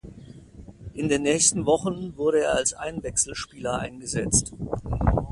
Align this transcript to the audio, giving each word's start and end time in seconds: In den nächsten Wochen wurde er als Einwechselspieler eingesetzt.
In 0.95 1.09
den 1.09 1.21
nächsten 1.21 1.67
Wochen 1.67 2.17
wurde 2.17 2.39
er 2.39 2.55
als 2.55 2.73
Einwechselspieler 2.73 3.77
eingesetzt. 3.77 4.51